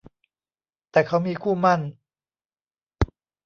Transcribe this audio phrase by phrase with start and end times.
[0.91, 1.81] แต่เขามีคู่หมั้น